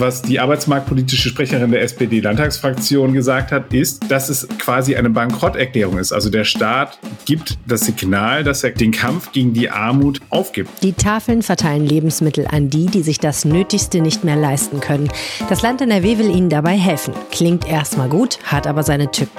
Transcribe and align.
was 0.00 0.22
die 0.22 0.40
arbeitsmarktpolitische 0.40 1.28
Sprecherin 1.28 1.70
der 1.70 1.82
SPD-Landtagsfraktion 1.82 3.12
gesagt 3.12 3.52
hat, 3.52 3.72
ist, 3.72 4.10
dass 4.10 4.28
es 4.28 4.46
quasi 4.58 4.96
eine 4.96 5.10
Bankrotterklärung 5.10 5.98
ist. 5.98 6.12
Also 6.12 6.30
der 6.30 6.44
Staat 6.44 6.98
gibt 7.24 7.58
das 7.66 7.82
Signal, 7.82 8.44
dass 8.44 8.64
er 8.64 8.70
den 8.70 8.92
Kampf 8.92 9.32
gegen 9.32 9.52
die 9.52 9.70
Armut 9.70 10.20
aufgibt. 10.30 10.70
Die 10.82 10.92
Tafeln 10.92 11.42
verteilen 11.42 11.86
Lebensmittel 11.86 12.46
an 12.46 12.70
die, 12.70 12.86
die 12.86 13.02
sich 13.02 13.18
das 13.18 13.44
Nötigste 13.44 14.00
nicht 14.00 14.24
mehr 14.24 14.36
leisten 14.36 14.80
können. 14.80 15.08
Das 15.48 15.62
Land 15.62 15.80
NRW 15.80 16.18
will 16.18 16.30
ihnen 16.30 16.50
dabei 16.50 16.76
helfen. 16.76 17.14
Klingt 17.30 17.68
erstmal 17.68 18.08
gut, 18.08 18.38
hat 18.44 18.66
aber 18.66 18.82
seine 18.82 19.10
Tücken. 19.10 19.38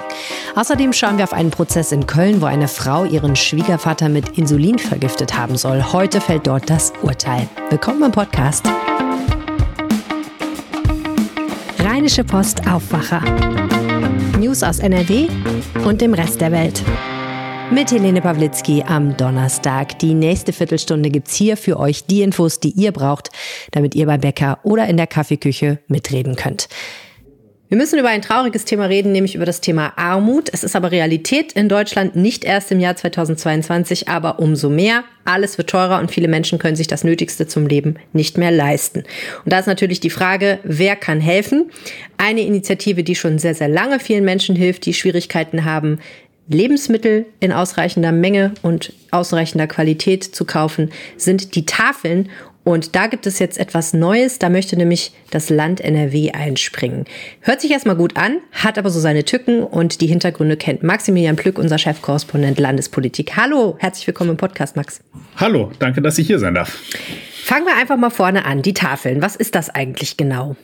Außerdem 0.54 0.92
schauen 0.92 1.18
wir 1.18 1.24
auf 1.24 1.32
einen 1.32 1.50
Prozess 1.50 1.92
in 1.92 2.06
Köln, 2.06 2.40
wo 2.40 2.46
eine 2.46 2.68
Frau 2.68 3.04
ihren 3.04 3.36
Schwiegervater 3.36 4.08
mit 4.08 4.38
Insulin 4.38 4.78
vergiftet 4.78 5.36
haben 5.36 5.56
soll. 5.56 5.82
Heute 5.92 6.20
fällt 6.20 6.46
dort 6.46 6.68
das 6.68 6.92
Urteil. 7.02 7.48
Willkommen 7.70 8.02
im 8.04 8.12
Podcast. 8.12 8.66
Rheinische 11.82 12.24
Post 12.24 12.68
Aufwacher. 12.68 13.22
News 14.38 14.62
aus 14.62 14.80
NRW 14.80 15.28
und 15.86 16.02
dem 16.02 16.12
Rest 16.12 16.42
der 16.42 16.52
Welt. 16.52 16.82
Mit 17.70 17.90
Helene 17.90 18.20
Pawlitzki 18.20 18.84
am 18.86 19.16
Donnerstag. 19.16 19.98
Die 19.98 20.12
nächste 20.12 20.52
Viertelstunde 20.52 21.08
gibt's 21.08 21.34
hier 21.34 21.56
für 21.56 21.80
euch 21.80 22.04
die 22.04 22.20
Infos, 22.20 22.60
die 22.60 22.72
ihr 22.72 22.92
braucht, 22.92 23.30
damit 23.70 23.94
ihr 23.94 24.04
beim 24.04 24.20
Bäcker 24.20 24.58
oder 24.62 24.88
in 24.88 24.98
der 24.98 25.06
Kaffeeküche 25.06 25.78
mitreden 25.88 26.36
könnt. 26.36 26.68
Wir 27.70 27.76
müssen 27.76 28.00
über 28.00 28.08
ein 28.08 28.20
trauriges 28.20 28.64
Thema 28.64 28.86
reden, 28.86 29.12
nämlich 29.12 29.36
über 29.36 29.44
das 29.44 29.60
Thema 29.60 29.92
Armut. 29.94 30.48
Es 30.52 30.64
ist 30.64 30.74
aber 30.74 30.90
Realität 30.90 31.52
in 31.52 31.68
Deutschland 31.68 32.16
nicht 32.16 32.42
erst 32.42 32.72
im 32.72 32.80
Jahr 32.80 32.96
2022, 32.96 34.08
aber 34.08 34.40
umso 34.40 34.68
mehr. 34.68 35.04
Alles 35.24 35.56
wird 35.56 35.70
teurer 35.70 36.00
und 36.00 36.10
viele 36.10 36.26
Menschen 36.26 36.58
können 36.58 36.74
sich 36.74 36.88
das 36.88 37.04
Nötigste 37.04 37.46
zum 37.46 37.68
Leben 37.68 37.94
nicht 38.12 38.36
mehr 38.38 38.50
leisten. 38.50 39.04
Und 39.44 39.52
da 39.52 39.60
ist 39.60 39.68
natürlich 39.68 40.00
die 40.00 40.10
Frage, 40.10 40.58
wer 40.64 40.96
kann 40.96 41.20
helfen? 41.20 41.70
Eine 42.18 42.40
Initiative, 42.40 43.04
die 43.04 43.14
schon 43.14 43.38
sehr, 43.38 43.54
sehr 43.54 43.68
lange 43.68 44.00
vielen 44.00 44.24
Menschen 44.24 44.56
hilft, 44.56 44.84
die 44.84 44.92
Schwierigkeiten 44.92 45.64
haben, 45.64 46.00
Lebensmittel 46.48 47.26
in 47.38 47.52
ausreichender 47.52 48.10
Menge 48.10 48.52
und 48.62 48.92
ausreichender 49.12 49.68
Qualität 49.68 50.24
zu 50.24 50.44
kaufen, 50.44 50.90
sind 51.16 51.54
die 51.54 51.66
Tafeln. 51.66 52.30
Und 52.62 52.94
da 52.94 53.06
gibt 53.06 53.26
es 53.26 53.38
jetzt 53.38 53.58
etwas 53.58 53.94
Neues, 53.94 54.38
da 54.38 54.50
möchte 54.50 54.76
nämlich 54.76 55.12
das 55.30 55.48
Land 55.48 55.80
NRW 55.80 56.32
einspringen. 56.32 57.06
Hört 57.40 57.60
sich 57.60 57.70
erstmal 57.70 57.96
gut 57.96 58.16
an, 58.16 58.38
hat 58.52 58.78
aber 58.78 58.90
so 58.90 59.00
seine 59.00 59.24
Tücken 59.24 59.62
und 59.62 60.00
die 60.00 60.06
Hintergründe 60.06 60.56
kennt 60.56 60.82
Maximilian 60.82 61.36
Plück, 61.36 61.58
unser 61.58 61.78
Chefkorrespondent 61.78 62.58
Landespolitik. 62.58 63.36
Hallo, 63.36 63.76
herzlich 63.78 64.06
willkommen 64.06 64.30
im 64.30 64.36
Podcast, 64.36 64.76
Max. 64.76 65.00
Hallo, 65.36 65.72
danke, 65.78 66.02
dass 66.02 66.18
ich 66.18 66.26
hier 66.26 66.38
sein 66.38 66.54
darf. 66.54 66.78
Fangen 67.44 67.64
wir 67.64 67.76
einfach 67.76 67.96
mal 67.96 68.10
vorne 68.10 68.44
an, 68.44 68.62
die 68.62 68.74
Tafeln. 68.74 69.22
Was 69.22 69.36
ist 69.36 69.54
das 69.54 69.70
eigentlich 69.70 70.18
genau? 70.18 70.54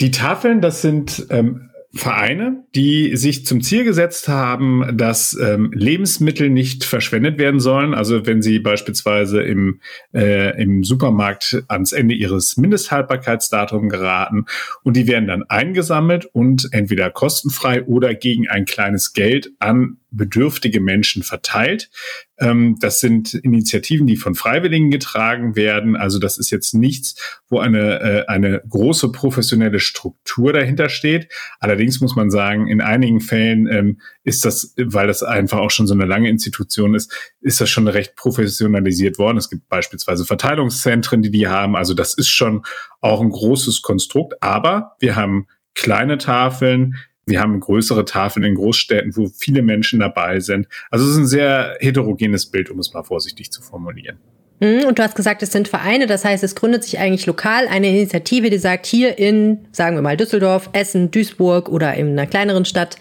Die 0.00 0.10
Tafeln, 0.10 0.60
das 0.60 0.82
sind 0.82 1.26
ähm, 1.30 1.69
Vereine, 1.92 2.64
die 2.76 3.16
sich 3.16 3.44
zum 3.44 3.62
Ziel 3.62 3.82
gesetzt 3.82 4.28
haben, 4.28 4.96
dass 4.96 5.36
ähm, 5.40 5.72
Lebensmittel 5.74 6.48
nicht 6.48 6.84
verschwendet 6.84 7.38
werden 7.38 7.58
sollen. 7.58 7.94
Also 7.94 8.26
wenn 8.26 8.42
sie 8.42 8.60
beispielsweise 8.60 9.42
im, 9.42 9.80
äh, 10.14 10.62
im 10.62 10.84
Supermarkt 10.84 11.64
ans 11.66 11.90
Ende 11.92 12.14
ihres 12.14 12.56
Mindesthaltbarkeitsdatums 12.56 13.90
geraten 13.90 14.44
und 14.84 14.96
die 14.96 15.08
werden 15.08 15.26
dann 15.26 15.42
eingesammelt 15.42 16.26
und 16.26 16.68
entweder 16.70 17.10
kostenfrei 17.10 17.82
oder 17.84 18.14
gegen 18.14 18.48
ein 18.48 18.66
kleines 18.66 19.12
Geld 19.12 19.50
an 19.58 19.99
bedürftige 20.10 20.80
Menschen 20.80 21.22
verteilt. 21.22 21.90
Ähm, 22.38 22.76
das 22.80 23.00
sind 23.00 23.34
Initiativen, 23.34 24.06
die 24.06 24.16
von 24.16 24.34
Freiwilligen 24.34 24.90
getragen 24.90 25.56
werden. 25.56 25.96
Also 25.96 26.18
das 26.18 26.38
ist 26.38 26.50
jetzt 26.50 26.74
nichts, 26.74 27.40
wo 27.48 27.58
eine, 27.58 28.00
äh, 28.00 28.26
eine 28.26 28.62
große 28.68 29.12
professionelle 29.12 29.78
Struktur 29.78 30.52
dahinter 30.52 30.88
steht. 30.88 31.28
Allerdings 31.60 32.00
muss 32.00 32.16
man 32.16 32.30
sagen, 32.30 32.66
in 32.66 32.80
einigen 32.80 33.20
Fällen 33.20 33.66
ähm, 33.66 34.00
ist 34.24 34.44
das, 34.44 34.74
weil 34.76 35.06
das 35.06 35.22
einfach 35.22 35.58
auch 35.58 35.70
schon 35.70 35.86
so 35.86 35.94
eine 35.94 36.06
lange 36.06 36.28
Institution 36.28 36.94
ist, 36.94 37.12
ist 37.40 37.60
das 37.60 37.70
schon 37.70 37.88
recht 37.88 38.16
professionalisiert 38.16 39.18
worden. 39.18 39.38
Es 39.38 39.50
gibt 39.50 39.68
beispielsweise 39.68 40.24
Verteilungszentren, 40.24 41.22
die 41.22 41.30
die 41.30 41.48
haben. 41.48 41.76
Also 41.76 41.94
das 41.94 42.14
ist 42.14 42.28
schon 42.28 42.64
auch 43.00 43.20
ein 43.20 43.30
großes 43.30 43.82
Konstrukt. 43.82 44.42
Aber 44.42 44.96
wir 44.98 45.16
haben 45.16 45.46
kleine 45.74 46.18
Tafeln, 46.18 46.96
wir 47.30 47.40
haben 47.40 47.58
größere 47.60 48.04
Tafeln 48.04 48.44
in 48.44 48.54
Großstädten, 48.54 49.16
wo 49.16 49.28
viele 49.28 49.62
Menschen 49.62 50.00
dabei 50.00 50.40
sind. 50.40 50.68
Also 50.90 51.06
es 51.06 51.12
ist 51.12 51.18
ein 51.18 51.26
sehr 51.26 51.76
heterogenes 51.80 52.46
Bild, 52.46 52.70
um 52.70 52.78
es 52.78 52.92
mal 52.92 53.02
vorsichtig 53.02 53.50
zu 53.50 53.62
formulieren. 53.62 54.18
Mhm, 54.60 54.84
und 54.86 54.98
du 54.98 55.02
hast 55.02 55.16
gesagt, 55.16 55.42
es 55.42 55.52
sind 55.52 55.68
Vereine, 55.68 56.06
das 56.06 56.24
heißt, 56.24 56.44
es 56.44 56.54
gründet 56.54 56.84
sich 56.84 56.98
eigentlich 56.98 57.26
lokal 57.26 57.66
eine 57.66 57.88
Initiative, 57.88 58.50
die 58.50 58.58
sagt, 58.58 58.86
hier 58.86 59.18
in, 59.18 59.66
sagen 59.72 59.96
wir 59.96 60.02
mal, 60.02 60.16
Düsseldorf, 60.16 60.68
Essen, 60.72 61.10
Duisburg 61.10 61.68
oder 61.68 61.94
in 61.94 62.10
einer 62.10 62.26
kleineren 62.26 62.66
Stadt 62.66 62.96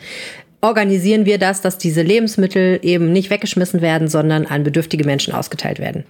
organisieren 0.61 1.25
wir 1.25 1.37
das, 1.37 1.61
dass 1.61 1.77
diese 1.77 2.01
Lebensmittel 2.01 2.79
eben 2.81 3.11
nicht 3.11 3.29
weggeschmissen 3.29 3.81
werden, 3.81 4.07
sondern 4.07 4.45
an 4.45 4.63
bedürftige 4.63 5.05
Menschen 5.05 5.33
ausgeteilt 5.33 5.79
werden. 5.79 6.03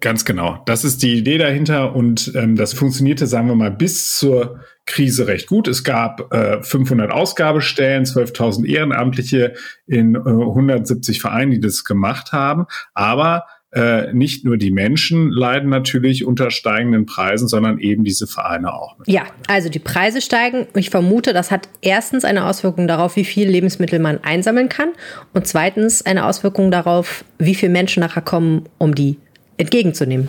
Ganz 0.00 0.24
genau. 0.24 0.62
Das 0.64 0.84
ist 0.84 1.02
die 1.02 1.18
Idee 1.18 1.36
dahinter 1.36 1.94
und 1.94 2.32
ähm, 2.34 2.56
das 2.56 2.72
funktionierte, 2.72 3.26
sagen 3.26 3.48
wir 3.48 3.54
mal, 3.54 3.70
bis 3.70 4.14
zur 4.14 4.60
Krise 4.86 5.26
recht 5.26 5.46
gut. 5.46 5.68
Es 5.68 5.84
gab 5.84 6.32
äh, 6.32 6.62
500 6.62 7.10
Ausgabestellen, 7.10 8.04
12.000 8.04 8.66
Ehrenamtliche 8.66 9.54
in 9.86 10.14
äh, 10.14 10.18
170 10.18 11.20
Vereinen, 11.20 11.50
die 11.50 11.60
das 11.60 11.84
gemacht 11.84 12.32
haben. 12.32 12.64
Aber 12.94 13.44
äh, 13.72 14.12
nicht 14.12 14.44
nur 14.44 14.56
die 14.56 14.72
Menschen 14.72 15.30
leiden 15.30 15.70
natürlich 15.70 16.24
unter 16.24 16.50
steigenden 16.50 17.06
Preisen, 17.06 17.46
sondern 17.46 17.78
eben 17.78 18.02
diese 18.02 18.26
Vereine 18.26 18.74
auch. 18.74 18.96
Ja, 19.06 19.26
also 19.46 19.68
die 19.68 19.78
Preise 19.78 20.20
steigen. 20.20 20.66
Ich 20.74 20.90
vermute, 20.90 21.32
das 21.32 21.52
hat 21.52 21.68
erstens 21.82 22.24
eine 22.24 22.46
Auswirkung 22.46 22.88
darauf, 22.88 23.14
wie 23.14 23.24
viel 23.24 23.48
Lebensmittel 23.48 24.00
man 24.00 24.24
einsammeln 24.24 24.68
kann 24.68 24.88
und 25.34 25.46
zweitens 25.46 26.04
eine 26.04 26.24
Auswirkung 26.24 26.72
darauf, 26.72 27.24
wie 27.38 27.54
viele 27.54 27.70
Menschen 27.70 28.00
nachher 28.00 28.22
kommen, 28.22 28.64
um 28.78 28.94
die 28.94 29.18
entgegenzunehmen. 29.60 30.28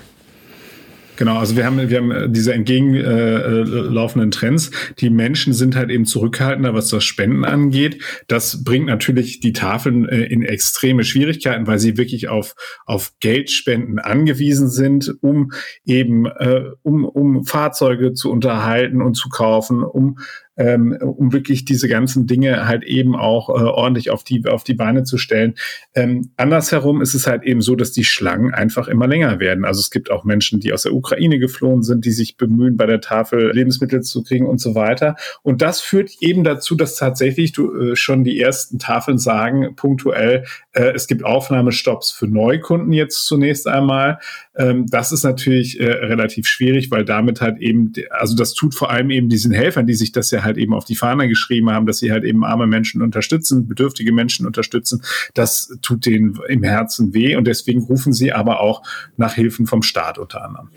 Genau, 1.21 1.37
also 1.37 1.55
wir 1.55 1.67
haben, 1.67 1.89
wir 1.89 1.97
haben 1.97 2.33
diese 2.33 2.51
entgegenlaufenden 2.51 4.29
äh, 4.29 4.33
Trends. 4.33 4.71
Die 4.97 5.11
Menschen 5.11 5.53
sind 5.53 5.75
halt 5.75 5.91
eben 5.91 6.05
zurückhaltender, 6.05 6.73
was 6.73 6.89
das 6.89 7.03
Spenden 7.03 7.45
angeht. 7.45 8.01
Das 8.27 8.63
bringt 8.63 8.87
natürlich 8.87 9.39
die 9.39 9.53
Tafeln 9.53 10.09
äh, 10.09 10.23
in 10.23 10.41
extreme 10.41 11.03
Schwierigkeiten, 11.03 11.67
weil 11.67 11.77
sie 11.77 11.95
wirklich 11.95 12.29
auf, 12.29 12.55
auf 12.87 13.13
Geldspenden 13.19 13.99
angewiesen 13.99 14.67
sind, 14.67 15.13
um 15.21 15.51
eben, 15.85 16.25
äh, 16.25 16.63
um, 16.81 17.05
um 17.05 17.43
Fahrzeuge 17.45 18.13
zu 18.13 18.31
unterhalten 18.31 19.03
und 19.03 19.13
zu 19.13 19.29
kaufen, 19.29 19.83
um 19.83 20.17
ähm, 20.61 20.95
um 21.01 21.33
wirklich 21.33 21.65
diese 21.65 21.87
ganzen 21.87 22.27
Dinge 22.27 22.67
halt 22.67 22.83
eben 22.83 23.15
auch 23.15 23.49
äh, 23.49 23.63
ordentlich 23.63 24.11
auf 24.11 24.23
die, 24.23 24.45
auf 24.45 24.63
die 24.63 24.75
Beine 24.75 25.03
zu 25.03 25.17
stellen. 25.17 25.55
Ähm, 25.95 26.29
andersherum 26.37 27.01
ist 27.01 27.15
es 27.15 27.25
halt 27.25 27.43
eben 27.43 27.61
so, 27.61 27.75
dass 27.75 27.91
die 27.91 28.03
Schlangen 28.03 28.53
einfach 28.53 28.87
immer 28.87 29.07
länger 29.07 29.39
werden. 29.39 29.65
Also 29.65 29.79
es 29.79 29.89
gibt 29.89 30.11
auch 30.11 30.23
Menschen, 30.23 30.59
die 30.59 30.71
aus 30.71 30.83
der 30.83 30.93
Ukraine 30.93 31.39
geflohen 31.39 31.81
sind, 31.81 32.05
die 32.05 32.11
sich 32.11 32.37
bemühen, 32.37 32.77
bei 32.77 32.85
der 32.85 33.01
Tafel 33.01 33.51
Lebensmittel 33.51 34.01
zu 34.01 34.21
kriegen 34.23 34.45
und 34.45 34.61
so 34.61 34.75
weiter. 34.75 35.15
Und 35.41 35.63
das 35.63 35.81
führt 35.81 36.11
eben 36.19 36.43
dazu, 36.43 36.75
dass 36.75 36.95
tatsächlich 36.95 37.53
du, 37.53 37.73
äh, 37.73 37.95
schon 37.95 38.23
die 38.23 38.39
ersten 38.39 38.77
Tafeln 38.77 39.17
sagen, 39.17 39.75
punktuell, 39.75 40.45
äh, 40.73 40.91
es 40.93 41.07
gibt 41.07 41.25
Aufnahmestopps 41.25 42.11
für 42.11 42.27
Neukunden 42.27 42.93
jetzt 42.93 43.25
zunächst 43.25 43.67
einmal. 43.67 44.19
Ähm, 44.55 44.85
das 44.87 45.11
ist 45.11 45.23
natürlich 45.23 45.79
äh, 45.79 45.85
relativ 45.85 46.45
schwierig, 46.45 46.91
weil 46.91 47.03
damit 47.03 47.41
halt 47.41 47.57
eben, 47.59 47.93
also 48.11 48.35
das 48.35 48.53
tut 48.53 48.75
vor 48.75 48.91
allem 48.91 49.09
eben 49.09 49.27
diesen 49.27 49.51
Helfern, 49.51 49.87
die 49.87 49.95
sich 49.95 50.11
das 50.11 50.29
ja 50.29 50.43
halt 50.43 50.50
eben 50.57 50.73
auf 50.73 50.85
die 50.85 50.95
Fahne 50.95 51.27
geschrieben 51.27 51.69
haben, 51.71 51.85
dass 51.85 51.99
sie 51.99 52.11
halt 52.11 52.23
eben 52.23 52.43
arme 52.43 52.67
Menschen 52.67 53.01
unterstützen, 53.01 53.67
bedürftige 53.67 54.11
Menschen 54.11 54.45
unterstützen. 54.45 55.01
Das 55.33 55.77
tut 55.81 56.05
denen 56.05 56.39
im 56.47 56.63
Herzen 56.63 57.13
weh 57.13 57.35
und 57.35 57.45
deswegen 57.45 57.81
rufen 57.81 58.13
sie 58.13 58.31
aber 58.31 58.59
auch 58.59 58.83
nach 59.17 59.33
Hilfen 59.33 59.67
vom 59.67 59.83
Staat 59.83 60.17
unter 60.17 60.43
anderem. 60.43 60.69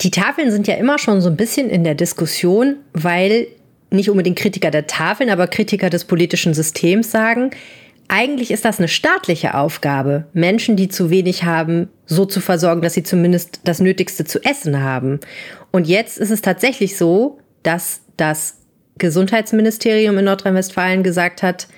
Die 0.00 0.10
Tafeln 0.10 0.50
sind 0.50 0.68
ja 0.68 0.74
immer 0.74 0.98
schon 0.98 1.20
so 1.20 1.28
ein 1.28 1.36
bisschen 1.36 1.68
in 1.70 1.82
der 1.82 1.94
Diskussion, 1.94 2.76
weil 2.92 3.48
nicht 3.90 4.10
unbedingt 4.10 4.38
Kritiker 4.38 4.70
der 4.70 4.86
Tafeln, 4.86 5.30
aber 5.30 5.46
Kritiker 5.46 5.90
des 5.90 6.04
politischen 6.04 6.54
Systems 6.54 7.10
sagen, 7.10 7.50
eigentlich 8.08 8.50
ist 8.50 8.64
das 8.64 8.78
eine 8.78 8.88
staatliche 8.88 9.54
Aufgabe, 9.54 10.26
Menschen, 10.32 10.76
die 10.76 10.88
zu 10.88 11.10
wenig 11.10 11.44
haben, 11.44 11.88
so 12.06 12.24
zu 12.24 12.40
versorgen, 12.40 12.80
dass 12.80 12.94
sie 12.94 13.02
zumindest 13.02 13.60
das 13.64 13.80
Nötigste 13.80 14.24
zu 14.24 14.42
essen 14.44 14.82
haben. 14.82 15.20
Und 15.72 15.86
jetzt 15.86 16.18
ist 16.18 16.30
es 16.30 16.40
tatsächlich 16.40 16.96
so, 16.96 17.38
dass 17.62 18.00
das 18.16 18.57
Gesundheitsministerium 18.98 20.18
in 20.18 20.24
Nordrhein-Westfalen 20.24 21.02
gesagt 21.02 21.42
hat, 21.42 21.68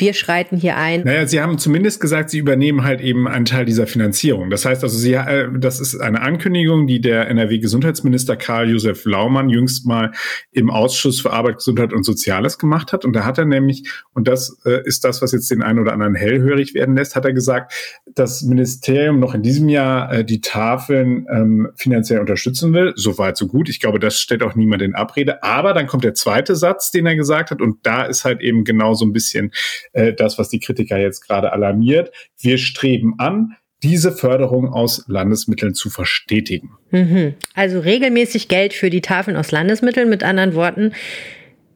wir 0.00 0.14
schreiten 0.14 0.56
hier 0.56 0.76
ein. 0.76 1.02
Naja, 1.02 1.26
Sie 1.26 1.40
haben 1.40 1.58
zumindest 1.58 2.00
gesagt, 2.00 2.30
Sie 2.30 2.38
übernehmen 2.38 2.84
halt 2.84 3.00
eben 3.00 3.28
einen 3.28 3.44
Teil 3.44 3.64
dieser 3.64 3.86
Finanzierung. 3.86 4.50
Das 4.50 4.64
heißt 4.64 4.82
also, 4.82 4.96
Sie, 4.96 5.14
äh, 5.14 5.48
das 5.58 5.80
ist 5.80 6.00
eine 6.00 6.20
Ankündigung, 6.20 6.86
die 6.86 7.00
der 7.00 7.28
NRW-Gesundheitsminister 7.28 8.36
Karl-Josef 8.36 9.04
Laumann 9.04 9.48
jüngst 9.48 9.86
mal 9.86 10.12
im 10.52 10.70
Ausschuss 10.70 11.20
für 11.20 11.32
Arbeit, 11.32 11.56
Gesundheit 11.56 11.92
und 11.92 12.04
Soziales 12.04 12.58
gemacht 12.58 12.92
hat. 12.92 13.04
Und 13.04 13.14
da 13.14 13.24
hat 13.24 13.38
er 13.38 13.44
nämlich, 13.44 13.90
und 14.14 14.28
das 14.28 14.58
äh, 14.64 14.82
ist 14.84 15.04
das, 15.04 15.22
was 15.22 15.32
jetzt 15.32 15.50
den 15.50 15.62
einen 15.62 15.78
oder 15.78 15.92
anderen 15.92 16.14
hellhörig 16.14 16.74
werden 16.74 16.96
lässt, 16.96 17.16
hat 17.16 17.24
er 17.24 17.32
gesagt, 17.32 17.72
das 18.14 18.42
Ministerium 18.42 19.20
noch 19.20 19.34
in 19.34 19.42
diesem 19.42 19.68
Jahr 19.68 20.12
äh, 20.12 20.24
die 20.24 20.40
Tafeln 20.40 21.26
ähm, 21.30 21.68
finanziell 21.76 22.20
unterstützen 22.20 22.72
will. 22.72 22.92
So 22.96 23.18
weit, 23.18 23.36
so 23.36 23.46
gut. 23.46 23.68
Ich 23.68 23.80
glaube, 23.80 23.98
das 23.98 24.18
stellt 24.18 24.42
auch 24.42 24.54
niemand 24.54 24.82
in 24.82 24.94
Abrede. 24.94 25.42
Aber 25.42 25.74
dann 25.74 25.86
kommt 25.86 26.04
der 26.04 26.14
zweite 26.14 26.56
Satz, 26.56 26.90
den 26.90 27.06
er 27.06 27.16
gesagt 27.16 27.50
hat. 27.50 27.60
Und 27.60 27.86
da 27.86 28.02
ist 28.02 28.24
halt 28.24 28.40
eben 28.40 28.64
genau 28.64 28.94
so 28.94 29.04
ein 29.04 29.12
bisschen 29.12 29.52
äh, 29.92 30.12
das, 30.12 30.38
was 30.38 30.48
die 30.48 30.60
Kritiker 30.60 30.98
jetzt 30.98 31.26
gerade 31.26 31.52
alarmiert. 31.52 32.12
Wir 32.38 32.58
streben 32.58 33.14
an, 33.18 33.56
diese 33.82 34.12
Förderung 34.12 34.72
aus 34.72 35.04
Landesmitteln 35.06 35.74
zu 35.74 35.88
verstetigen. 35.90 36.70
Mhm. 36.90 37.34
Also 37.54 37.80
regelmäßig 37.80 38.48
Geld 38.48 38.72
für 38.72 38.90
die 38.90 39.02
Tafeln 39.02 39.36
aus 39.36 39.52
Landesmitteln. 39.52 40.08
Mit 40.08 40.24
anderen 40.24 40.54
Worten, 40.54 40.92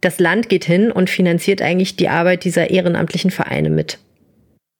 das 0.01 0.19
Land 0.19 0.49
geht 0.49 0.65
hin 0.65 0.91
und 0.91 1.11
finanziert 1.11 1.63
eigentlich 1.63 1.97
die 1.97 2.09
Arbeit 2.09 2.45
dieser 2.45 2.71
ehrenamtlichen 2.71 3.31
Vereine 3.31 3.71
mit. 3.71 3.99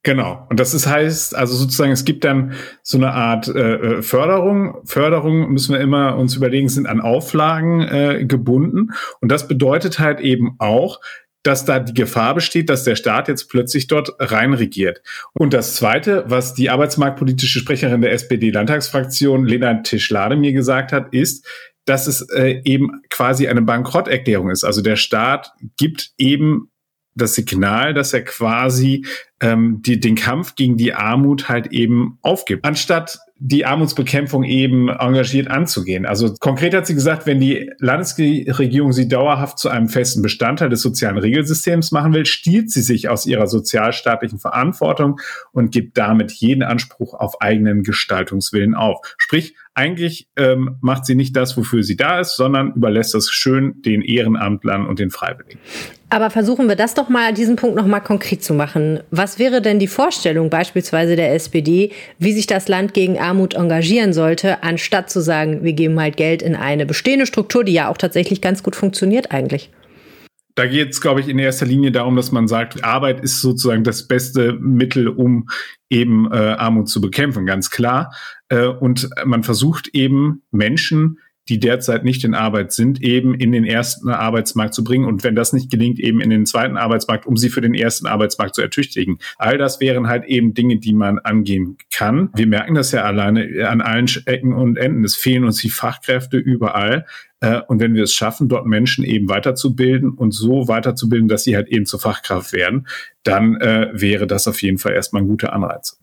Genau. 0.05 0.45
Und 0.51 0.59
das 0.59 0.75
ist, 0.75 0.89
heißt, 0.89 1.37
also 1.37 1.55
sozusagen, 1.55 1.93
es 1.93 2.05
gibt 2.05 2.25
dann 2.25 2.55
so 2.83 2.99
eine 2.99 3.13
Art 3.13 3.47
äh, 3.47 3.75
äh, 3.75 4.03
Förderung. 4.03 4.79
Förderung 4.85 5.53
müssen 5.53 5.75
wir 5.75 5.81
immer 5.81 6.17
uns 6.17 6.35
überlegen, 6.35 6.69
sind 6.69 6.89
an 6.89 7.01
Auflagen 7.01 7.83
äh, 7.83 8.25
gebunden. 8.25 8.91
Und 9.21 9.31
das 9.31 9.47
bedeutet 9.47 10.01
halt 10.01 10.19
eben 10.19 10.57
auch, 10.59 10.99
dass 11.43 11.65
da 11.65 11.81
die 11.81 11.95
Gefahr 11.95 12.35
besteht, 12.35 12.71
dass 12.71 12.85
der 12.85 12.97
Staat 12.97 13.29
jetzt 13.29 13.49
plötzlich 13.49 13.87
dort 13.87 14.11
reinregiert. 14.19 15.03
Und 15.33 15.53
das 15.53 15.75
Zweite, 15.75 16.25
was 16.27 16.55
die 16.55 16.71
arbeitsmarktpolitische 16.71 17.59
Sprecherin 17.59 18.01
der 18.01 18.13
SPD-Landtagsfraktion 18.13 19.45
Lena 19.45 19.75
Tischlade 19.83 20.37
mir 20.37 20.53
gesagt 20.53 20.93
hat, 20.93 21.13
ist, 21.13 21.47
dass 21.85 22.07
es 22.07 22.23
äh, 22.31 22.61
eben 22.65 23.03
quasi 23.11 23.49
eine 23.49 23.63
Bankrotterklärung 23.63 24.51
ist. 24.51 24.63
Also 24.65 24.83
der 24.83 24.97
Staat 24.97 25.53
gibt 25.77 26.13
eben 26.17 26.71
das 27.15 27.35
Signal, 27.35 27.93
dass 27.93 28.13
er 28.13 28.23
quasi 28.23 29.05
ähm, 29.41 29.83
die, 29.83 30.01
den 30.01 30.15
Kampf 30.15 30.55
gegen 30.55 30.77
die 30.77 30.95
Armut 30.95 31.49
halt 31.49 31.69
eben 31.69 32.19
aufgibt, 32.23 32.65
anstatt 32.65 33.19
die 33.45 33.67
Armutsbekämpfung 33.67 34.45
eben 34.45 34.89
engagiert 34.89 35.49
anzugehen. 35.49 36.07
Also 36.07 36.33
konkret 36.39 36.75
hat 36.75 36.87
sie 36.87 36.95
gesagt, 36.95 37.27
wenn 37.27 37.41
die 37.41 37.73
Landesregierung 37.81 38.93
sie 38.93 39.09
dauerhaft 39.09 39.59
zu 39.59 39.69
einem 39.69 39.89
festen 39.89 40.23
Bestandteil 40.23 40.69
des 40.69 40.81
sozialen 40.81 41.19
Regelsystems 41.19 41.91
machen 41.91 42.15
will, 42.15 42.25
stiehlt 42.25 42.71
sie 42.71 42.83
sich 42.83 43.09
aus 43.09 43.27
ihrer 43.27 43.49
sozialstaatlichen 43.49 44.39
Verantwortung 44.39 45.19
und 45.51 45.73
gibt 45.73 45.99
damit 45.99 46.31
jeden 46.31 46.63
Anspruch 46.63 47.15
auf 47.15 47.41
eigenen 47.41 47.83
Gestaltungswillen 47.83 48.77
auf. 48.77 49.01
Sprich, 49.19 49.57
eigentlich 49.75 50.29
ähm, 50.37 50.77
macht 50.81 51.05
sie 51.05 51.17
nicht 51.17 51.35
das, 51.35 51.57
wofür 51.57 51.83
sie 51.83 51.97
da 51.97 52.21
ist, 52.21 52.37
sondern 52.37 52.75
überlässt 52.75 53.13
das 53.15 53.29
schön 53.29 53.83
den 53.83 54.03
Ehrenamtlern 54.03 54.87
und 54.87 55.01
den 55.01 55.11
Freiwilligen. 55.11 55.59
Aber 56.13 56.29
versuchen 56.29 56.69
wir 56.69 56.77
das 56.77 56.93
doch 56.93 57.09
mal, 57.09 57.33
diesen 57.33 57.57
Punkt 57.57 57.75
noch 57.75 57.87
mal 57.87 58.01
konkret 58.01 58.45
zu 58.45 58.53
machen. 58.53 59.01
Was 59.11 59.39
wäre 59.39 59.63
denn 59.63 59.79
die 59.79 59.87
Vorstellung 59.87 60.51
beispielsweise 60.51 61.17
der 61.17 61.33
SPD, 61.33 61.91
wie 62.19 62.35
sich 62.35 62.47
das 62.47 62.69
Land 62.69 62.93
gegen 62.93 63.19
Armut 63.19 63.55
engagieren 63.55 64.13
sollte, 64.13 64.63
anstatt 64.63 65.09
zu 65.09 65.23
sagen, 65.23 65.65
wir 65.65 65.73
geben 65.73 65.99
halt 65.99 66.19
Geld 66.19 66.43
in 66.43 66.55
eine 66.55 66.85
bestehende 66.85 67.25
Struktur, 67.25 67.65
die 67.65 67.73
ja 67.73 67.89
auch 67.89 67.97
tatsächlich 67.97 68.43
ganz 68.43 68.63
gut 68.63 68.77
funktioniert 68.77 69.33
eigentlich? 69.33 69.71
da 70.55 70.67
geht 70.67 70.91
es, 70.91 71.01
glaube 71.01 71.21
ich, 71.21 71.29
in 71.29 71.39
erster 71.39 71.65
Linie 71.65 71.93
darum, 71.93 72.15
dass 72.15 72.31
man 72.31 72.47
sagt, 72.47 72.85
Arbeit 72.85 73.21
ist 73.21 73.41
sozusagen 73.41 73.85
das 73.85 74.07
beste 74.07 74.53
Mittel, 74.53 75.09
um 75.09 75.49
eben 75.89 76.31
äh, 76.31 76.37
Armut 76.37 76.91
zu 76.91 77.01
bekämpfen, 77.01 77.47
ganz 77.47 77.71
klar. 77.71 78.15
Äh, 78.51 78.67
und 78.67 79.09
man 79.25 79.45
versucht 79.45 79.89
eben 79.95 80.43
Menschen 80.51 81.19
die 81.49 81.59
derzeit 81.59 82.05
nicht 82.05 82.25
in 82.25 82.35
Arbeit 82.35 82.73
sind, 82.73 83.03
eben 83.03 83.35
in 83.35 83.53
den 83.53 83.65
ersten 83.65 84.09
Arbeitsmarkt 84.09 84.75
zu 84.75 84.85
bringen 84.85 85.07
und 85.07 85.25
wenn 85.25 85.35
das 85.35 85.53
nicht 85.53 85.71
gelingt, 85.71 85.99
eben 85.99 86.21
in 86.21 86.31
den 86.31 86.47
zweiten 86.47 86.77
Arbeitsmarkt, 86.77 87.27
um 87.27 87.37
sie 87.37 87.49
für 87.49 87.61
den 87.61 87.75
ersten 87.75 88.07
Arbeitsmarkt 88.07 88.55
zu 88.55 88.63
ertüchtigen. 88.63 89.19
All 89.39 89.59
das 89.59 89.81
wären 89.81 90.09
halt 90.09 90.25
eben 90.25 90.55
Dinge, 90.55 90.79
die 90.79 90.93
man 90.93 91.19
angehen 91.19 91.79
kann. 91.93 92.31
Wir 92.35 92.47
merken 92.47 92.75
das 92.75 92.93
ja 92.93 93.03
alleine 93.03 93.69
an 93.69 93.81
allen 93.81 94.07
Ecken 94.27 94.53
und 94.53 94.77
Enden. 94.77 95.05
Es 95.05 95.17
fehlen 95.17 95.45
uns 95.45 95.61
die 95.61 95.71
Fachkräfte 95.71 96.37
überall. 96.37 97.07
Äh, 97.41 97.61
und 97.67 97.81
wenn 97.81 97.95
wir 97.95 98.05
es 98.05 98.15
schaffen, 98.15 98.49
dort 98.49 98.67
Menschen 98.67 99.05
eben 99.05 99.29
weiterzubilden 99.29 100.11
und 100.11 100.33
so 100.33 100.69
weiterzubilden, 100.69 101.29
dass 101.29 101.45
sie 101.45 101.57
halt 101.57 101.69
eben 101.69 101.87
zur 101.87 102.01
Fachkraft 102.01 102.53
werden, 102.53 102.87
dann 103.25 103.57
äh, 103.57 103.91
wäre 103.93 104.27
das 104.27 104.49
auf 104.49 104.63
jeden 104.63 104.79
Fall 104.79 104.93
erstmal 104.93 105.23
ein 105.23 105.29
guter 105.29 105.53
Anreiz. 105.53 105.99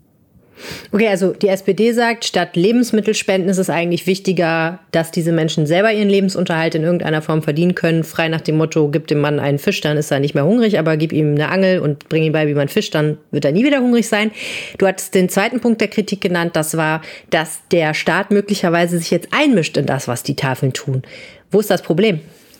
Okay, 0.91 1.07
also 1.07 1.33
die 1.33 1.47
SPD 1.47 1.91
sagt, 1.93 2.25
statt 2.25 2.55
Lebensmittelspenden 2.55 3.49
ist 3.49 3.57
es 3.57 3.69
eigentlich 3.69 4.07
wichtiger, 4.07 4.79
dass 4.91 5.11
diese 5.11 5.31
Menschen 5.31 5.65
selber 5.65 5.91
ihren 5.91 6.09
Lebensunterhalt 6.09 6.75
in 6.75 6.83
irgendeiner 6.83 7.21
Form 7.21 7.41
verdienen 7.41 7.75
können. 7.75 8.03
Frei 8.03 8.27
nach 8.27 8.41
dem 8.41 8.57
Motto, 8.57 8.89
gib 8.89 9.07
dem 9.07 9.21
Mann 9.21 9.39
einen 9.39 9.59
Fisch, 9.59 9.81
dann 9.81 9.97
ist 9.97 10.11
er 10.11 10.19
nicht 10.19 10.35
mehr 10.35 10.45
hungrig, 10.45 10.79
aber 10.79 10.97
gib 10.97 11.13
ihm 11.13 11.35
eine 11.35 11.49
Angel 11.49 11.79
und 11.79 12.09
bring 12.09 12.23
ihm 12.23 12.33
bei, 12.33 12.47
wie 12.47 12.53
man 12.53 12.67
fischt, 12.67 12.95
dann 12.95 13.17
wird 13.31 13.45
er 13.45 13.51
nie 13.51 13.63
wieder 13.63 13.79
hungrig 13.79 14.07
sein. 14.07 14.31
Du 14.77 14.87
hattest 14.87 15.15
den 15.15 15.29
zweiten 15.29 15.59
Punkt 15.59 15.81
der 15.81 15.87
Kritik 15.87 16.21
genannt, 16.21 16.55
das 16.55 16.77
war, 16.77 17.01
dass 17.29 17.61
der 17.71 17.93
Staat 17.93 18.31
möglicherweise 18.31 18.97
sich 18.97 19.11
jetzt 19.11 19.29
einmischt 19.31 19.77
in 19.77 19.85
das, 19.85 20.07
was 20.07 20.23
die 20.23 20.35
Tafeln 20.35 20.73
tun. 20.73 21.03
Wo 21.51 21.59
ist 21.59 21.69
das 21.69 21.81
Problem? 21.81 22.19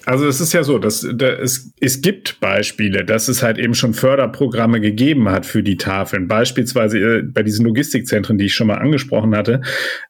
Also 0.10 0.26
es 0.26 0.42
ist 0.42 0.54
ja 0.54 0.64
so, 0.64 0.80
dass, 0.80 1.08
dass 1.14 1.40
es, 1.40 1.72
es 1.80 2.02
gibt 2.02 2.40
Beispiele, 2.40 3.06
dass 3.06 3.28
es 3.28 3.44
halt 3.44 3.60
eben 3.60 3.76
schon 3.76 3.94
Förderprogramme 3.94 4.82
gegeben 4.82 5.30
hat 5.30 5.46
für 5.46 5.62
die 5.62 5.78
Tafeln, 5.78 6.28
beispielsweise 6.28 6.98
äh, 6.98 7.22
bei 7.22 7.44
diesen 7.44 7.64
Logistikzentren, 7.64 8.40
die 8.40 8.46
ich 8.46 8.56
schon 8.56 8.66
mal 8.66 8.80
angesprochen 8.80 9.36
hatte. 9.36 9.62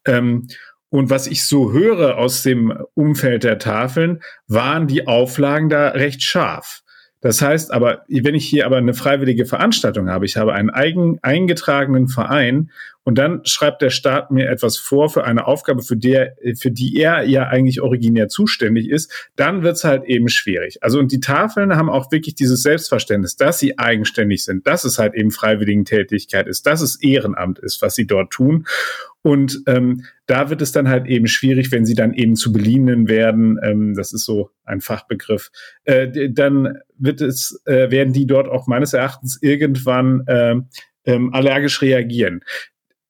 Ähm, 0.05 0.47
und 0.87 1.09
was 1.09 1.27
ich 1.27 1.43
so 1.43 1.73
höre 1.73 2.17
aus 2.17 2.43
dem 2.43 2.73
Umfeld 2.93 3.43
der 3.43 3.59
Tafeln, 3.59 4.21
waren 4.47 4.87
die 4.87 5.05
Auflagen 5.05 5.67
da 5.67 5.89
recht 5.89 6.23
scharf. 6.23 6.81
Das 7.19 7.41
heißt 7.41 7.73
aber, 7.73 8.05
wenn 8.07 8.35
ich 8.35 8.45
hier 8.45 8.67
aber 8.67 8.77
eine 8.77 8.93
freiwillige 8.93 9.45
Veranstaltung 9.45 10.09
habe, 10.09 10.23
ich 10.23 10.37
habe 10.37 10.53
einen 10.53 10.69
eigen 10.69 11.19
eingetragenen 11.23 12.07
Verein 12.07 12.71
und 13.09 13.17
dann 13.17 13.41
schreibt 13.43 13.81
der 13.81 13.89
Staat 13.89 14.29
mir 14.29 14.47
etwas 14.51 14.77
vor 14.77 15.09
für 15.09 15.23
eine 15.23 15.47
Aufgabe, 15.47 15.81
für, 15.81 15.97
der, 15.97 16.35
für 16.55 16.69
die 16.69 16.95
er 16.95 17.23
ja 17.23 17.47
eigentlich 17.47 17.81
originär 17.81 18.27
zuständig 18.27 18.87
ist, 18.87 19.31
dann 19.35 19.63
wird's 19.63 19.83
halt 19.83 20.03
eben 20.03 20.29
schwierig. 20.29 20.83
Also 20.83 20.99
und 20.99 21.11
die 21.11 21.19
Tafeln 21.19 21.75
haben 21.75 21.89
auch 21.89 22.11
wirklich 22.11 22.35
dieses 22.35 22.61
Selbstverständnis, 22.61 23.35
dass 23.35 23.57
sie 23.57 23.79
eigenständig 23.79 24.45
sind, 24.45 24.67
dass 24.67 24.83
es 24.83 24.99
halt 24.99 25.15
eben 25.15 25.31
Freiwilligentätigkeit 25.31 26.45
ist, 26.45 26.67
dass 26.67 26.81
es 26.81 27.01
Ehrenamt 27.01 27.57
ist, 27.57 27.81
was 27.81 27.95
sie 27.95 28.05
dort 28.05 28.29
tun. 28.29 28.67
Und 29.23 29.63
ähm, 29.65 30.03
da 30.27 30.51
wird 30.51 30.61
es 30.61 30.71
dann 30.71 30.87
halt 30.87 31.07
eben 31.07 31.25
schwierig, 31.25 31.71
wenn 31.71 31.85
sie 31.85 31.95
dann 31.95 32.13
eben 32.13 32.35
zu 32.35 32.53
Beliehenen 32.53 33.07
werden. 33.07 33.59
Ähm, 33.63 33.95
das 33.95 34.13
ist 34.13 34.23
so 34.23 34.51
ein 34.65 34.81
Fachbegriff. 34.81 35.49
Äh, 35.83 36.29
dann 36.29 36.77
wird 36.95 37.21
es, 37.21 37.59
äh, 37.65 37.89
werden 37.89 38.13
die 38.13 38.27
dort 38.27 38.47
auch 38.47 38.67
meines 38.67 38.93
Erachtens 38.93 39.39
irgendwann 39.41 40.27
äh, 40.27 40.57
ähm, 41.05 41.33
allergisch 41.33 41.81
reagieren. 41.81 42.41